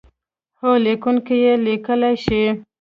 [0.59, 2.43] هر لیکونکی یې لیکلای شي.